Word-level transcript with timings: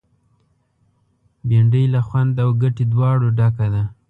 بېنډۍ 1.47 1.83
له 1.93 2.01
خوند 2.07 2.35
او 2.43 2.49
ګټې 2.61 2.85
دواړو 2.93 3.27
ډکه 3.37 3.67
ده 3.73 3.83